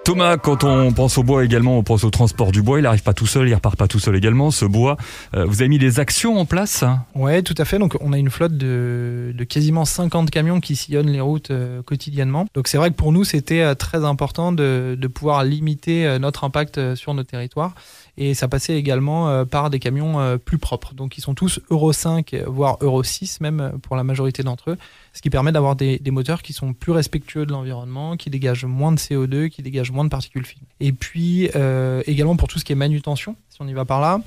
Thomas, 0.09 0.37
quand 0.37 0.63
on 0.63 0.91
pense 0.91 1.19
au 1.19 1.23
bois 1.23 1.45
également, 1.45 1.77
on 1.77 1.83
pense 1.83 2.03
au 2.03 2.09
transport 2.09 2.51
du 2.51 2.63
bois. 2.63 2.79
Il 2.79 2.81
n'arrive 2.81 3.03
pas 3.03 3.13
tout 3.13 3.27
seul, 3.27 3.47
il 3.47 3.53
repart 3.53 3.75
pas 3.75 3.87
tout 3.87 3.99
seul 3.99 4.15
également. 4.15 4.49
Ce 4.49 4.65
bois, 4.65 4.97
euh, 5.35 5.45
vous 5.45 5.61
avez 5.61 5.69
mis 5.69 5.77
des 5.77 5.99
actions 5.99 6.39
en 6.39 6.45
place 6.45 6.83
Ouais, 7.13 7.43
tout 7.43 7.53
à 7.59 7.63
fait. 7.63 7.77
Donc, 7.77 7.95
on 8.01 8.11
a 8.11 8.17
une 8.17 8.31
flotte 8.31 8.57
de, 8.57 9.35
quasiment 9.47 9.85
50 9.85 10.31
camions 10.31 10.61
qui 10.61 10.75
sillonnent 10.75 11.11
les 11.11 11.21
routes 11.21 11.51
euh, 11.51 11.83
quotidiennement. 11.83 12.47
Donc, 12.55 12.67
c'est 12.67 12.79
vrai 12.79 12.89
que 12.89 12.95
pour 12.95 13.11
nous, 13.11 13.23
c'était 13.23 13.61
euh, 13.61 13.75
très 13.75 14.03
important 14.03 14.51
de, 14.51 14.97
de, 14.99 15.07
pouvoir 15.07 15.43
limiter 15.43 16.17
notre 16.19 16.43
impact 16.43 16.95
sur 16.95 17.13
nos 17.13 17.23
territoires 17.23 17.75
et 18.19 18.33
ça 18.33 18.49
passait 18.49 18.75
également 18.75 19.29
euh, 19.29 19.45
par 19.45 19.69
des 19.69 19.79
camions 19.79 20.19
euh, 20.19 20.37
plus 20.37 20.57
propres. 20.57 20.93
Donc 20.93 21.17
ils 21.17 21.21
sont 21.21 21.33
tous 21.33 21.61
Euro 21.69 21.93
5, 21.93 22.35
voire 22.45 22.77
Euro 22.81 23.01
6 23.01 23.39
même 23.39 23.79
pour 23.81 23.95
la 23.95 24.03
majorité 24.03 24.43
d'entre 24.43 24.71
eux, 24.71 24.77
ce 25.13 25.21
qui 25.21 25.29
permet 25.29 25.53
d'avoir 25.53 25.77
des, 25.77 26.01
moteurs 26.11 26.41
qui 26.41 26.51
sont 26.51 26.73
plus 26.73 26.91
respectueux 26.91 27.45
de 27.45 27.51
l'environnement, 27.51 28.17
qui 28.17 28.29
dégagent 28.29 28.65
moins 28.65 28.91
de 28.91 28.99
CO2, 28.99 29.47
qui 29.47 29.63
dégagent 29.63 29.91
moins 29.91 30.03
de 30.03 30.09
particules 30.09 30.45
fines. 30.45 30.61
Et 30.81 30.91
puis 30.91 31.49
euh, 31.55 32.03
également 32.07 32.35
pour 32.35 32.49
tout 32.49 32.59
ce 32.59 32.65
qui 32.65 32.73
est 32.73 32.75
manutention, 32.75 33.37
si 33.49 33.57
on 33.61 33.67
y 33.67 33.73
va 33.73 33.85
par 33.85 34.01
là, 34.01 34.19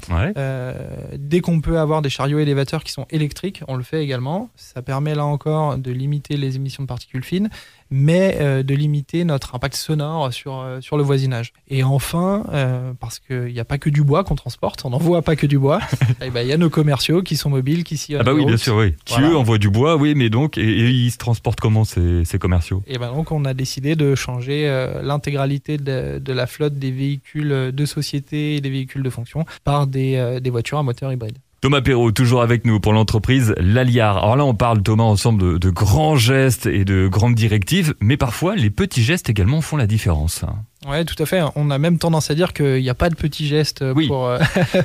dès 1.19 1.41
qu'on 1.41 1.61
peut 1.61 1.79
avoir 1.79 2.01
des 2.01 2.11
chariots 2.11 2.39
élévateurs 2.39 2.85
qui 2.85 2.93
sont 2.93 3.07
électriques, 3.11 3.63
on 3.69 3.77
le 3.77 3.83
fait 3.83 4.03
également. 4.03 4.49
Ça 4.57 4.81
permet 4.81 5.15
là 5.15 5.27
encore 5.27 5.77
de 5.77 5.91
limiter 5.93 6.39
les 6.39 6.57
émissions 6.57 6.83
de 6.83 6.89
particules 6.89 7.25
fines 7.25 7.51
mais 7.93 8.39
euh, 8.41 8.63
de 8.63 8.75
limiter 8.75 9.25
notre 9.25 9.55
impact 9.55 9.77
sonore 9.77 10.33
sur, 10.33 10.59
euh, 10.59 10.81
sur 10.81 10.97
le 10.97 11.03
voisinage. 11.03 11.53
Et 11.69 11.85
enfin, 11.85 12.45
euh, 12.53 12.93
parce 12.99 13.19
qu'il 13.19 13.53
n'y 13.53 13.61
a 13.61 13.65
pas 13.65 13.79
que 13.79 13.91
du 13.91 14.03
bois 14.03 14.25
qu'on 14.25 14.35
transporte, 14.35 14.85
on 14.85 14.91
n'envoie 14.91 15.21
pas 15.21 15.37
que 15.37 15.47
du 15.47 15.59
bois, 15.59 15.81
eh 16.23 16.31
ben, 16.31 16.41
il 16.41 16.49
y 16.49 16.53
a 16.53 16.57
nos 16.57 16.71
commerciaux 16.71 17.23
qui 17.23 17.37
sont 17.37 17.51
mobiles, 17.51 17.85
qui 17.85 17.99
s'y 17.99 18.17
Ah 18.17 18.23
bah 18.23 18.33
oui, 18.33 18.47
bien 18.47 18.57
sûr, 18.57 18.77
oui. 18.77 18.95
Qui 19.05 19.21
eux 19.21 19.37
envoient 19.37 19.59
du 19.59 19.69
bois, 19.69 19.97
oui, 19.97 20.15
mais 20.17 20.31
donc, 20.31 20.57
et, 20.57 20.91
ils 20.91 21.11
se 21.11 21.19
transportent 21.19 21.61
comment 21.61 21.85
ces, 21.85 22.25
ces 22.25 22.39
commerciaux? 22.39 22.83
Et 22.87 22.97
ben 22.99 23.13
donc 23.13 23.31
on 23.31 23.45
a 23.45 23.53
décidé 23.53 23.95
de 23.95 24.15
changer 24.15 24.67
l'intégralité 25.03 25.77
de, 25.77 26.19
de, 26.19 26.33
la 26.33 26.47
flotte 26.47 26.79
des 26.79 26.91
véhicules 26.91 27.73
de 27.73 27.87
société 27.87 28.57
et 28.57 28.61
des 28.63 28.71
véhicules 28.71 29.03
de 29.03 29.11
fonction 29.11 29.45
par 29.65 29.87
des, 29.87 30.39
des 30.41 30.51
voitures 30.51 30.79
à 30.79 30.83
moteur 30.83 31.13
hybride. 31.13 31.37
Thomas 31.63 31.81
Perrault, 31.81 32.11
toujours 32.11 32.43
avec 32.43 32.65
nous 32.65 32.81
pour 32.81 32.93
l'entreprise 32.93 33.55
Laliard. 33.57 34.19
Alors 34.19 34.35
là, 34.35 34.45
on 34.45 34.53
parle, 34.53 34.83
Thomas, 34.83 35.05
ensemble 35.05 35.61
de, 35.61 35.71
grands 35.71 36.17
gestes 36.17 36.67
et 36.67 36.85
de 36.85 37.07
grandes 37.07 37.37
directives, 37.37 37.95
mais 38.01 38.17
parfois, 38.17 38.57
les 38.57 38.69
petits 38.69 39.01
gestes 39.01 39.31
également 39.31 39.61
font 39.61 39.77
la 39.77 39.87
différence. 39.87 40.45
Oui, 40.89 41.05
tout 41.05 41.21
à 41.23 41.27
fait. 41.27 41.43
On 41.55 41.71
a 41.71 41.79
même 41.79 41.99
tendance 41.99 42.31
à 42.31 42.35
dire 42.35 42.53
qu'il 42.53 42.83
n'y 42.83 42.91
a 42.91 42.95
pas 42.95 43.09
de 43.09 43.15
petits 43.15 43.47
gestes 43.47 43.85
pour, 44.07 44.27
euh, 44.27 44.39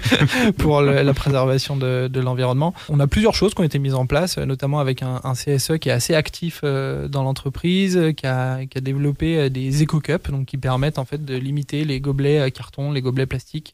pour 0.58 0.82
la 0.82 1.14
préservation 1.14 1.76
de, 1.76 2.20
l'environnement. 2.20 2.74
On 2.90 3.00
a 3.00 3.08
plusieurs 3.08 3.34
choses 3.34 3.54
qui 3.54 3.62
ont 3.62 3.66
été 3.66 3.80
mises 3.80 3.96
en 3.96 4.06
place, 4.06 4.38
notamment 4.38 4.80
avec 4.80 5.02
un, 5.02 5.34
CSE 5.34 5.78
qui 5.80 5.90
est 5.90 5.92
assez 5.92 6.14
actif 6.14 6.62
euh, 6.64 7.08
dans 7.08 7.24
l'entreprise, 7.24 8.00
qui 8.16 8.26
a, 8.26 8.66
qui 8.66 8.78
a, 8.78 8.82
développé 8.82 9.38
euh, 9.38 9.50
des 9.50 9.84
éco-cups, 9.84 10.30
donc 10.32 10.46
qui 10.46 10.58
permettent 10.58 11.00
en 11.00 11.06
fait 11.06 11.24
de 11.24 11.36
limiter 11.36 11.84
les 11.84 12.00
gobelets 12.00 12.50
carton, 12.52 12.92
les 12.92 13.02
gobelets 13.02 13.26
plastiques 13.26 13.74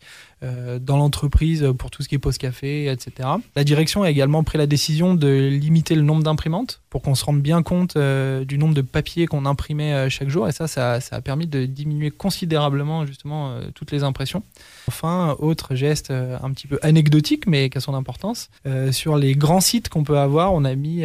dans 0.81 0.97
l'entreprise 0.97 1.65
pour 1.79 1.89
tout 1.89 2.03
ce 2.03 2.09
qui 2.09 2.15
est 2.15 2.19
pause 2.19 2.37
café, 2.37 2.91
etc. 2.91 3.29
La 3.55 3.63
direction 3.63 4.03
a 4.03 4.09
également 4.09 4.43
pris 4.43 4.57
la 4.57 4.67
décision 4.67 5.15
de 5.15 5.47
limiter 5.47 5.95
le 5.95 6.01
nombre 6.01 6.21
d'imprimantes 6.21 6.81
pour 6.89 7.01
qu'on 7.01 7.15
se 7.15 7.23
rende 7.23 7.41
bien 7.41 7.63
compte 7.63 7.97
du 7.97 8.57
nombre 8.57 8.73
de 8.73 8.81
papiers 8.81 9.25
qu'on 9.25 9.45
imprimait 9.45 10.09
chaque 10.09 10.27
jour, 10.27 10.49
et 10.49 10.51
ça, 10.51 10.67
ça, 10.67 10.99
ça 10.99 11.15
a 11.15 11.21
permis 11.21 11.47
de 11.47 11.65
diminuer 11.65 12.11
considérablement 12.13 13.05
justement 13.05 13.55
toutes 13.75 13.91
les 13.91 14.03
impressions. 14.03 14.43
Enfin, 14.87 15.35
autre 15.39 15.75
geste 15.75 16.11
un 16.11 16.51
petit 16.51 16.67
peu 16.67 16.79
anecdotique, 16.81 17.47
mais 17.47 17.69
qui 17.69 17.77
a 17.77 17.81
son 17.81 17.93
importance, 17.93 18.49
sur 18.91 19.17
les 19.17 19.35
grands 19.35 19.61
sites 19.61 19.89
qu'on 19.89 20.03
peut 20.03 20.17
avoir, 20.17 20.53
on 20.53 20.65
a 20.65 20.75
mis, 20.75 21.03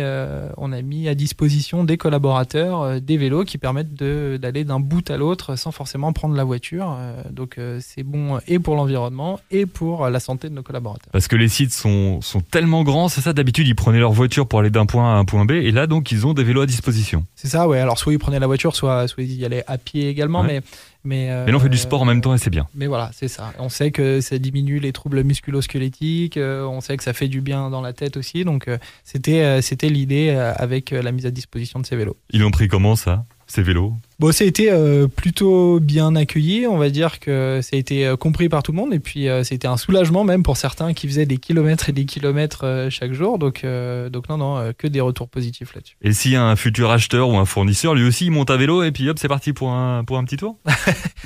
on 0.57 0.73
a 0.73 0.83
mis 0.83 1.09
à 1.09 1.15
disposition 1.15 1.85
des 1.85 1.97
collaborateurs 1.97 3.01
des 3.01 3.17
vélos 3.17 3.45
qui 3.45 3.59
permettent 3.59 3.95
d'aller 3.95 4.65
d'un 4.65 4.81
bout 4.81 5.09
à 5.11 5.17
l'autre 5.17 5.57
sans 5.57 5.73
forcément 5.73 6.13
prendre 6.13 6.35
la 6.35 6.45
voiture. 6.45 6.97
donc 7.31 7.59
c'est 7.81 8.03
bon 8.03 8.39
et 8.47 8.59
pour 8.59 8.77
l'environnement 8.77 9.41
et 9.51 9.67
pour 9.67 10.09
la 10.09 10.21
santé 10.21 10.49
de 10.49 10.55
nos 10.55 10.63
collaborateurs. 10.63 11.11
Parce 11.13 11.29
que 11.29 11.37
les 11.37 11.49
sites 11.49 11.73
sont, 11.73 12.21
sont 12.21 12.41
tellement 12.41 12.83
grands, 12.83 13.09
c'est 13.09 13.21
ça 13.21 13.33
d'habitude 13.33 13.67
ils 13.67 13.75
prenaient 13.75 14.01
leur 14.01 14.13
voiture 14.13 14.47
pour 14.47 14.61
aller 14.61 14.71
d'un 14.71 14.87
point 14.87 15.15
à 15.15 15.19
un 15.19 15.25
point 15.25 15.45
B 15.45 15.53
et 15.53 15.71
là 15.71 15.87
donc 15.87 16.11
ils 16.13 16.27
ont 16.27 16.35
des 16.35 16.45
vélos 16.45 16.63
à 16.63 16.67
disposition. 16.67 17.25
C'est 17.37 17.49
ça, 17.49 17.69
ouais. 17.69 17.81
Alors 17.81 17.99
soit 17.99 18.13
ils 18.13 18.19
prenaient 18.19 18.41
la 18.41 18.47
voiture, 18.47 18.75
soit, 18.75 19.09
soit 19.09 19.23
ils 19.23 19.35
y 19.35 19.45
allaient 19.45 19.65
à 19.67 19.79
pied 19.79 20.09
également, 20.09 20.43
mais 20.43 20.63
mais, 21.05 21.31
euh, 21.31 21.45
mais 21.47 21.53
là, 21.53 21.59
on 21.59 21.61
fait 21.61 21.69
du 21.69 21.79
sport 21.79 22.03
en 22.03 22.05
même 22.05 22.21
temps 22.21 22.35
et 22.35 22.39
c'est 22.39 22.51
bien. 22.51 22.67
Mais 22.75 22.87
voilà, 22.87 23.11
c'est 23.13 23.29
ça. 23.29 23.53
On 23.59 23.69
sait 23.69 23.91
que 23.91 24.21
ça 24.21 24.39
diminue 24.39 24.79
les 24.79 24.93
troubles 24.93 25.23
musculo-squelettiques, 25.23 26.37
euh, 26.37 26.65
on 26.65 26.81
sait 26.81 26.97
que 26.97 27.05
ça 27.05 27.13
fait 27.13 27.29
du 27.29 27.41
bien 27.41 27.71
dans 27.71 27.81
la 27.81 27.93
tête 27.93 28.17
aussi. 28.17 28.45
Donc, 28.45 28.69
euh, 28.69 28.79
c'était 29.05 29.63
c'était 29.63 29.89
l'idée 29.89 30.31
avec 30.31 30.91
la 30.91 31.13
mise 31.13 31.27
à 31.27 31.31
disposition 31.31 31.81
de 31.81 31.87
ces 31.87 31.97
vélos. 31.97 32.17
Ils 32.31 32.45
ont 32.45 32.51
pris 32.51 32.69
comment 32.69 32.97
ça, 32.97 33.25
ces 33.49 33.63
vélos 33.63 33.95
Bon, 34.21 34.33
ça 34.33 34.43
a 34.43 34.49
été 34.49 34.73
euh, 34.73 35.07
plutôt 35.07 35.79
bien 35.79 36.17
accueilli. 36.17 36.67
On 36.67 36.77
va 36.77 36.91
dire 36.91 37.21
que 37.21 37.61
ça 37.63 37.77
a 37.77 37.79
été 37.79 38.05
euh, 38.05 38.17
compris 38.17 38.49
par 38.49 38.65
tout 38.65 38.73
le 38.73 38.77
monde. 38.77 38.93
Et 38.93 38.99
puis, 38.99 39.29
euh, 39.29 39.45
c'était 39.45 39.69
un 39.69 39.77
soulagement 39.77 40.25
même 40.25 40.43
pour 40.43 40.57
certains 40.57 40.93
qui 40.93 41.07
faisaient 41.07 41.25
des 41.25 41.37
kilomètres 41.37 41.89
et 41.89 41.93
des 41.93 42.05
kilomètres 42.05 42.89
chaque 42.91 43.13
jour. 43.13 43.39
Donc, 43.39 43.65
donc 43.65 44.29
non, 44.29 44.39
non, 44.39 44.73
que 44.77 44.89
des 44.89 45.01
retours 45.01 45.29
positifs 45.29 45.73
là-dessus. 45.73 45.97
Et 46.03 46.37
a 46.37 46.43
un 46.43 46.57
futur 46.57 46.91
acheteur 46.91 47.29
ou 47.29 47.37
un 47.37 47.45
fournisseur, 47.45 47.95
lui 47.95 48.05
aussi, 48.05 48.27
il 48.27 48.33
monte 48.33 48.51
à 48.51 48.57
vélo 48.57 48.83
et 48.83 48.91
puis 48.91 49.09
hop, 49.09 49.19
c'est 49.21 49.29
parti 49.29 49.53
pour 49.53 49.71
un, 49.71 50.03
pour 50.05 50.19
un 50.19 50.25
petit 50.25 50.37
tour? 50.37 50.59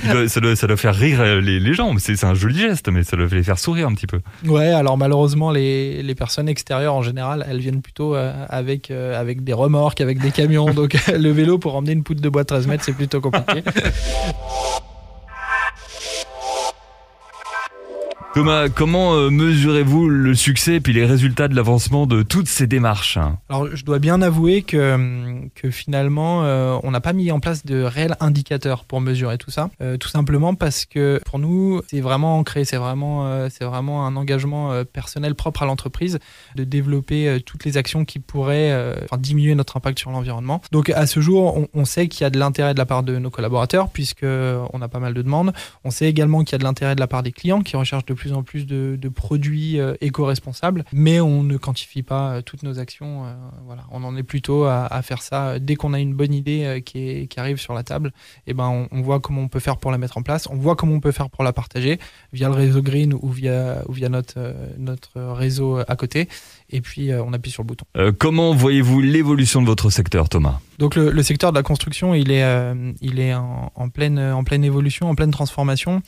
Ça, 0.02 0.40
doit, 0.40 0.56
ça, 0.56 0.66
doit, 0.66 0.76
faire 0.76 0.94
rire 0.94 1.22
les, 1.40 1.60
les 1.60 1.74
gens. 1.74 1.94
C'est 1.98 2.24
un 2.24 2.34
joli 2.34 2.58
geste, 2.58 2.88
mais 2.88 3.04
ça 3.04 3.16
doit 3.16 3.28
les 3.30 3.42
faire 3.44 3.58
sourire 3.58 3.86
un 3.86 3.94
petit 3.94 4.08
peu. 4.08 4.20
Ouais, 4.44 4.68
alors 4.68 4.98
malheureusement, 4.98 5.52
les, 5.52 6.02
les 6.02 6.14
personnes 6.16 6.48
extérieures, 6.48 6.94
en 6.94 7.02
général, 7.02 7.46
elles 7.48 7.60
viennent 7.60 7.82
plutôt 7.82 8.14
avec, 8.14 8.90
avec 8.90 9.44
des 9.44 9.52
remorques, 9.52 10.00
avec 10.00 10.18
des 10.18 10.32
camions. 10.32 10.66
donc, 10.74 10.96
le 11.06 11.30
vélo 11.30 11.58
pour 11.58 11.76
emmener 11.76 11.92
une 11.92 12.02
de 12.20 12.28
bois 12.28 12.42
de 12.42 12.48
13 12.48 12.66
mètres, 12.66 12.84
c'est 12.84 12.92
plutôt 12.92 13.20
compliqué. 13.20 13.62
Thomas, 18.34 18.70
comment 18.70 19.14
euh, 19.14 19.28
mesurez-vous 19.28 20.08
le 20.08 20.34
succès 20.34 20.76
et 20.76 20.80
puis 20.80 20.94
les 20.94 21.04
résultats 21.04 21.48
de 21.48 21.54
l'avancement 21.54 22.06
de 22.06 22.22
toutes 22.22 22.48
ces 22.48 22.66
démarches? 22.66 23.18
Alors, 23.50 23.76
je 23.76 23.84
dois 23.84 23.98
bien 23.98 24.22
avouer 24.22 24.62
que, 24.62 25.46
que 25.54 25.70
finalement, 25.70 26.42
euh, 26.42 26.78
on 26.82 26.92
n'a 26.92 27.02
pas 27.02 27.12
mis 27.12 27.30
en 27.30 27.40
place 27.40 27.66
de 27.66 27.82
réels 27.82 28.16
indicateurs 28.20 28.86
pour 28.86 29.02
mesurer 29.02 29.36
tout 29.36 29.50
ça. 29.50 29.68
Euh, 29.82 29.98
tout 29.98 30.08
simplement 30.08 30.54
parce 30.54 30.86
que 30.86 31.20
pour 31.26 31.38
nous, 31.38 31.82
c'est 31.88 32.00
vraiment 32.00 32.38
ancré, 32.38 32.64
c'est 32.64 32.78
vraiment, 32.78 33.48
vraiment 33.60 34.06
un 34.06 34.16
engagement 34.16 34.82
personnel 34.90 35.34
propre 35.34 35.64
à 35.64 35.66
l'entreprise 35.66 36.18
de 36.56 36.64
développer 36.64 37.38
toutes 37.44 37.66
les 37.66 37.76
actions 37.76 38.06
qui 38.06 38.18
pourraient 38.18 38.96
diminuer 39.18 39.54
notre 39.54 39.76
impact 39.76 39.98
sur 39.98 40.10
l'environnement. 40.10 40.62
Donc, 40.72 40.88
à 40.88 41.06
ce 41.06 41.20
jour, 41.20 41.54
on, 41.58 41.68
on 41.74 41.84
sait 41.84 42.08
qu'il 42.08 42.22
y 42.22 42.24
a 42.24 42.30
de 42.30 42.38
l'intérêt 42.38 42.72
de 42.72 42.78
la 42.78 42.86
part 42.86 43.02
de 43.02 43.18
nos 43.18 43.30
collaborateurs, 43.30 43.90
puisque 43.90 44.24
on 44.24 44.80
a 44.80 44.88
pas 44.88 45.00
mal 45.00 45.12
de 45.12 45.20
demandes. 45.20 45.52
On 45.84 45.90
sait 45.90 46.08
également 46.08 46.44
qu'il 46.44 46.52
y 46.52 46.54
a 46.54 46.58
de 46.58 46.64
l'intérêt 46.64 46.94
de 46.94 47.00
la 47.00 47.06
part 47.06 47.22
des 47.22 47.32
clients 47.32 47.60
qui 47.60 47.76
recherchent 47.76 48.06
de 48.06 48.14
plus 48.14 48.21
en 48.30 48.44
plus 48.44 48.66
de, 48.66 49.08
produits 49.08 49.80
euh, 49.80 49.94
éco-responsables, 50.00 50.84
mais 50.92 51.20
on 51.20 51.42
ne 51.42 51.56
quantifie 51.56 52.02
pas 52.02 52.34
euh, 52.34 52.42
toutes 52.42 52.62
nos 52.62 52.78
actions. 52.78 53.24
Euh, 53.24 53.34
voilà, 53.64 53.84
on 53.90 54.04
en 54.04 54.16
est 54.16 54.22
plutôt 54.22 54.64
à, 54.64 55.02
faire 55.02 55.22
ça 55.22 55.58
dès 55.58 55.74
qu'on 55.74 55.92
a 55.92 55.98
une 55.98 56.14
bonne 56.14 56.32
idée 56.32 56.82
qui, 56.84 57.28
arrive 57.36 57.58
sur 57.58 57.74
la 57.74 57.82
table. 57.82 58.12
Et 58.46 58.50
eh 58.50 58.54
ben, 58.54 58.86
on, 58.90 59.00
voit 59.02 59.18
comment 59.18 59.40
on 59.40 59.48
peut 59.48 59.58
faire 59.58 59.78
pour 59.78 59.90
la 59.90 59.98
mettre 59.98 60.18
en 60.18 60.22
place, 60.22 60.46
on 60.48 60.54
voit 60.54 60.76
comment 60.76 60.94
on 60.94 61.00
peut 61.00 61.10
faire 61.10 61.30
pour 61.30 61.42
la 61.42 61.52
partager 61.52 61.98
via 62.32 62.48
le 62.48 62.54
réseau 62.54 62.82
Green 62.82 63.14
ou 63.14 63.28
via, 63.30 63.82
ou 63.88 63.92
via 63.92 64.08
notre 64.08 65.20
réseau 65.32 65.78
à 65.78 65.96
côté. 65.96 66.28
Et 66.72 66.80
puis 66.80 67.10
on 67.14 67.32
appuie 67.32 67.50
sur 67.50 67.62
le 67.62 67.68
bouton. 67.68 67.84
comment 68.18 68.54
voyez-vous 68.54 69.00
l'évolution 69.00 69.60
de 69.60 69.66
votre 69.66 69.90
secteur, 69.90 70.28
Thomas? 70.28 70.58
Donc 70.78 70.96
le, 70.96 71.22
secteur 71.22 71.52
de 71.52 71.56
la 71.56 71.62
construction, 71.62 72.14
il 72.14 72.30
est, 72.32 72.42
il 73.00 73.20
est 73.20 73.34
en, 73.34 73.70
en, 73.74 73.88
pleine, 73.88 74.18
en 74.18 74.42
pleine 74.42 74.64
évolution, 74.64 75.08
en 75.08 75.14
pleine 75.14 75.30
transformation. 75.30 76.02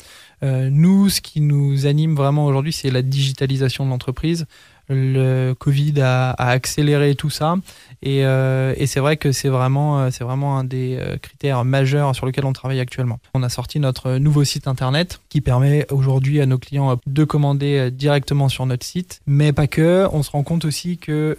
Euh, 0.45 0.69
nous, 0.71 1.09
ce 1.09 1.21
qui 1.21 1.41
nous 1.41 1.87
anime 1.87 2.15
vraiment 2.15 2.47
aujourd'hui, 2.47 2.73
c'est 2.73 2.91
la 2.91 3.03
digitalisation 3.03 3.85
de 3.85 3.91
l'entreprise. 3.91 4.47
Le 4.89 5.55
Covid 5.55 6.01
a, 6.01 6.31
accéléré 6.33 7.15
tout 7.15 7.31
ça. 7.31 7.57
Et, 8.03 8.25
euh, 8.25 8.75
et 8.77 8.87
c'est 8.87 9.01
vrai 9.01 9.17
que 9.17 9.33
c'est 9.33 9.49
vraiment, 9.49 10.01
euh, 10.01 10.09
c'est 10.11 10.25
vraiment 10.25 10.59
un 10.59 10.65
des 10.65 10.99
critères 11.23 11.65
majeurs 11.65 12.15
sur 12.15 12.27
lesquels 12.27 12.45
on 12.45 12.53
travaille 12.53 12.81
actuellement. 12.81 13.19
On 13.33 13.43
a 13.43 13.49
sorti 13.49 13.81
notre 13.81 14.17
nouveau 14.17 14.45
site 14.45 14.69
internet 14.69 15.21
qui 15.29 15.41
permet 15.41 15.87
aujourd'hui 15.91 16.41
à 16.41 16.47
nos 16.47 16.59
clients 16.59 16.99
de 17.07 17.25
commander 17.25 17.91
directement 17.91 18.49
sur 18.49 18.67
notre 18.67 18.85
site, 18.85 19.21
mais 19.27 19.53
pas 19.53 19.67
que. 19.67 20.07
On 20.13 20.23
se 20.23 20.31
rend 20.31 20.43
compte 20.43 20.65
aussi 20.65 20.99
que 20.99 21.37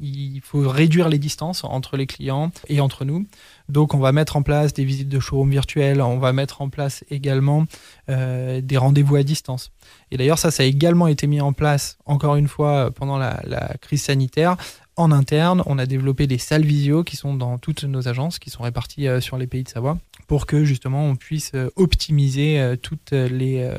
il 0.00 0.40
faut 0.42 0.68
réduire 0.68 1.08
les 1.08 1.18
distances 1.18 1.64
entre 1.64 1.96
les 1.96 2.06
clients 2.06 2.50
et 2.68 2.80
entre 2.80 3.04
nous. 3.04 3.26
Donc 3.68 3.94
on 3.94 3.98
va 3.98 4.12
mettre 4.12 4.36
en 4.36 4.42
place 4.42 4.72
des 4.72 4.84
visites 4.84 5.08
de 5.08 5.20
showroom 5.20 5.50
virtuels, 5.50 6.02
on 6.02 6.18
va 6.18 6.32
mettre 6.32 6.62
en 6.62 6.68
place 6.68 7.04
également 7.10 7.64
euh, 8.10 8.60
des 8.60 8.76
rendez-vous 8.76 9.16
à 9.16 9.22
distance. 9.22 9.72
Et 10.10 10.16
d'ailleurs 10.16 10.38
ça, 10.38 10.50
ça 10.50 10.62
a 10.62 10.66
également 10.66 11.06
été 11.06 11.26
mis 11.26 11.40
en 11.40 11.52
place, 11.52 11.96
encore 12.04 12.36
une 12.36 12.48
fois, 12.48 12.71
pendant 12.94 13.18
la, 13.18 13.40
crise 13.80 14.02
sanitaire. 14.02 14.56
En 14.96 15.10
interne, 15.10 15.62
on 15.64 15.78
a 15.78 15.86
développé 15.86 16.26
des 16.26 16.36
salles 16.36 16.66
visio 16.66 17.02
qui 17.02 17.16
sont 17.16 17.34
dans 17.34 17.56
toutes 17.56 17.84
nos 17.84 18.08
agences, 18.08 18.38
qui 18.38 18.50
sont 18.50 18.62
réparties 18.62 19.08
euh, 19.08 19.22
sur 19.22 19.38
les 19.38 19.46
pays 19.46 19.62
de 19.62 19.68
Savoie, 19.70 19.96
pour 20.26 20.44
que 20.44 20.64
justement 20.64 21.06
on 21.06 21.16
puisse 21.16 21.52
euh, 21.54 21.70
optimiser 21.76 22.76
toutes 22.82 23.12
les, 23.12 23.70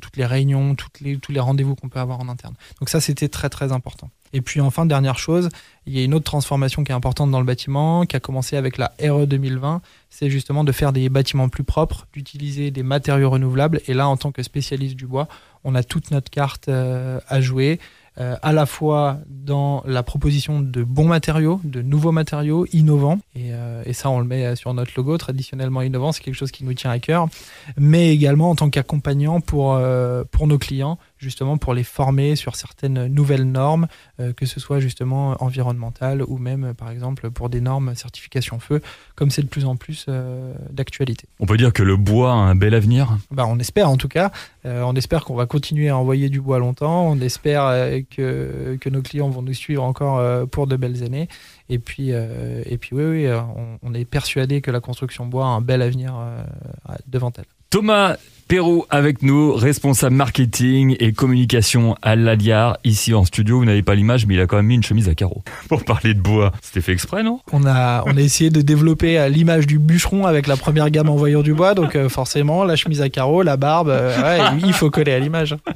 toutes 0.00 0.16
les 0.16 0.26
réunions, 0.26 0.76
les, 1.00 1.16
tous 1.18 1.32
les 1.32 1.40
rendez-vous 1.40 1.74
qu'on 1.74 1.88
peut 1.88 1.98
avoir 1.98 2.20
en 2.20 2.28
interne. 2.28 2.54
Donc 2.78 2.88
ça, 2.88 3.00
c'était 3.00 3.28
très 3.28 3.48
très 3.48 3.72
important. 3.72 4.10
Et 4.32 4.40
puis 4.40 4.60
enfin, 4.60 4.86
dernière 4.86 5.18
chose, 5.18 5.48
il 5.86 5.96
y 5.96 6.00
a 6.00 6.04
une 6.04 6.14
autre 6.14 6.24
transformation 6.24 6.84
qui 6.84 6.92
est 6.92 6.94
importante 6.94 7.30
dans 7.30 7.40
le 7.40 7.44
bâtiment, 7.44 8.06
qui 8.06 8.16
a 8.16 8.20
commencé 8.20 8.56
avec 8.56 8.78
la 8.78 8.92
RE 9.00 9.26
2020, 9.26 9.82
c'est 10.08 10.30
justement 10.30 10.64
de 10.64 10.72
faire 10.72 10.92
des 10.92 11.08
bâtiments 11.08 11.48
plus 11.48 11.64
propres, 11.64 12.06
d'utiliser 12.12 12.70
des 12.70 12.82
matériaux 12.82 13.30
renouvelables. 13.30 13.80
Et 13.88 13.94
là, 13.94 14.08
en 14.08 14.16
tant 14.16 14.32
que 14.32 14.42
spécialiste 14.42 14.96
du 14.96 15.06
bois, 15.06 15.28
on 15.64 15.74
a 15.74 15.82
toute 15.82 16.10
notre 16.10 16.30
carte 16.30 16.68
euh, 16.68 17.20
à 17.28 17.40
jouer. 17.40 17.78
Euh, 18.18 18.36
à 18.42 18.52
la 18.52 18.66
fois 18.66 19.20
dans 19.26 19.82
la 19.86 20.02
proposition 20.02 20.60
de 20.60 20.84
bons 20.84 21.06
matériaux, 21.06 21.62
de 21.64 21.80
nouveaux 21.80 22.12
matériaux 22.12 22.66
innovants, 22.74 23.18
et, 23.34 23.54
euh, 23.54 23.90
ça 23.94 24.10
on 24.10 24.18
le 24.18 24.26
met 24.26 24.54
sur 24.54 24.74
notre 24.74 24.92
logo, 24.98 25.16
traditionnellement 25.16 25.80
innovant, 25.80 26.12
c'est 26.12 26.22
quelque 26.22 26.34
chose 26.34 26.50
qui 26.50 26.64
nous 26.64 26.74
tient 26.74 26.90
à 26.90 26.98
cœur, 26.98 27.28
mais 27.78 28.12
également 28.12 28.50
en 28.50 28.54
tant 28.54 28.68
qu'accompagnant 28.68 29.40
pour, 29.40 29.80
pour 30.30 30.46
nos 30.46 30.58
clients 30.58 30.98
justement 31.22 31.56
pour 31.56 31.72
les 31.72 31.84
former 31.84 32.36
sur 32.36 32.56
certaines 32.56 33.06
nouvelles 33.06 33.50
normes, 33.50 33.86
euh, 34.20 34.32
que 34.32 34.44
ce 34.44 34.60
soit 34.60 34.80
justement 34.80 35.36
environnementales 35.42 36.22
ou 36.26 36.38
même 36.38 36.74
par 36.74 36.90
exemple 36.90 37.30
pour 37.30 37.48
des 37.48 37.60
normes 37.60 37.94
certification 37.94 38.58
feu, 38.58 38.82
comme 39.14 39.30
c'est 39.30 39.42
de 39.42 39.48
plus 39.48 39.64
en 39.64 39.76
plus 39.76 40.06
euh, 40.08 40.52
d'actualité. 40.70 41.26
On 41.38 41.46
peut 41.46 41.56
dire 41.56 41.72
que 41.72 41.82
le 41.82 41.96
bois 41.96 42.32
a 42.32 42.36
un 42.36 42.54
bel 42.54 42.74
avenir? 42.74 43.16
Bah, 43.30 43.44
On 43.46 43.58
espère 43.58 43.88
en 43.88 43.96
tout 43.96 44.08
cas. 44.08 44.32
Euh, 44.66 44.82
on 44.82 44.94
espère 44.94 45.24
qu'on 45.24 45.34
va 45.34 45.46
continuer 45.46 45.88
à 45.88 45.96
envoyer 45.96 46.28
du 46.28 46.40
bois 46.40 46.58
longtemps. 46.58 47.08
On 47.08 47.20
espère 47.20 47.70
que, 48.10 48.76
que 48.80 48.88
nos 48.88 49.02
clients 49.02 49.28
vont 49.28 49.42
nous 49.42 49.54
suivre 49.54 49.84
encore 49.84 50.48
pour 50.48 50.66
de 50.66 50.76
belles 50.76 51.04
années. 51.04 51.28
Et 51.68 51.78
puis, 51.78 52.10
et 52.10 52.78
puis 52.78 52.90
oui, 52.92 53.04
oui 53.04 53.28
on, 53.30 53.78
on, 53.82 53.94
est 53.94 54.04
persuadé 54.04 54.60
que 54.60 54.70
la 54.70 54.80
construction 54.80 55.26
bois 55.26 55.46
a 55.46 55.48
un 55.48 55.60
bel 55.60 55.82
avenir 55.82 56.14
devant 57.06 57.32
elle. 57.36 57.44
Thomas 57.72 58.16
Perrault 58.48 58.84
avec 58.90 59.22
nous, 59.22 59.54
responsable 59.54 60.14
marketing 60.14 60.94
et 61.00 61.14
communication 61.14 61.96
à 62.02 62.16
l'Aliar, 62.16 62.76
ici 62.84 63.14
en 63.14 63.24
studio. 63.24 63.60
Vous 63.60 63.64
n'avez 63.64 63.82
pas 63.82 63.94
l'image, 63.94 64.26
mais 64.26 64.34
il 64.34 64.40
a 64.42 64.46
quand 64.46 64.56
même 64.56 64.66
mis 64.66 64.74
une 64.74 64.82
chemise 64.82 65.08
à 65.08 65.14
carreaux. 65.14 65.42
Pour 65.70 65.82
parler 65.82 66.12
de 66.12 66.20
bois, 66.20 66.52
c'était 66.60 66.82
fait 66.82 66.92
exprès, 66.92 67.22
non? 67.22 67.40
On 67.50 67.64
a, 67.64 68.04
on 68.04 68.14
a 68.14 68.20
essayé 68.20 68.50
de 68.50 68.60
développer 68.60 69.18
euh, 69.18 69.30
l'image 69.30 69.66
du 69.66 69.78
bûcheron 69.78 70.26
avec 70.26 70.48
la 70.48 70.58
première 70.58 70.90
gamme 70.90 71.08
en 71.08 71.16
voyant 71.16 71.40
du 71.40 71.54
bois, 71.54 71.72
donc 71.72 71.96
euh, 71.96 72.10
forcément, 72.10 72.64
la 72.64 72.76
chemise 72.76 73.00
à 73.00 73.08
carreaux, 73.08 73.40
la 73.40 73.56
barbe, 73.56 73.88
euh, 73.88 74.38
il 74.62 74.74
faut 74.74 74.90
coller 74.90 75.12
à 75.12 75.18
l'image. 75.18 75.56